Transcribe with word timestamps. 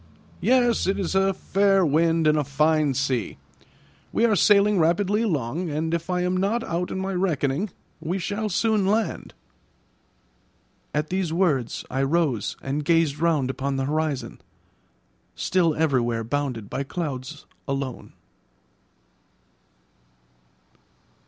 "Yes, 0.41 0.87
it 0.87 0.97
is 0.99 1.13
a 1.13 1.31
fair 1.31 1.85
wind 1.85 2.25
and 2.25 2.35
a 2.35 2.43
fine 2.43 2.95
sea; 2.95 3.37
we 4.11 4.25
are 4.25 4.35
sailing 4.35 4.79
rapidly 4.79 5.21
along, 5.21 5.69
and 5.69 5.93
if 5.93 6.09
I 6.09 6.21
am 6.21 6.35
not 6.35 6.63
out 6.63 6.89
in 6.89 6.97
my 6.97 7.13
reckoning, 7.13 7.69
we 7.99 8.17
shall 8.17 8.49
soon 8.49 8.87
land." 8.87 9.35
At 10.91 11.11
these 11.11 11.31
words 11.31 11.85
I 11.91 12.01
rose 12.01 12.57
and 12.63 12.83
gazed 12.83 13.19
round 13.19 13.51
upon 13.51 13.75
the 13.75 13.85
horizon, 13.85 14.41
still 15.35 15.75
everywhere 15.75 16.23
bounded 16.23 16.67
by 16.67 16.81
clouds 16.81 17.45
alone. 17.67 18.13